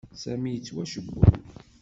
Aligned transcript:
Sami 0.21 0.49
yettwacewwel. 0.53 1.33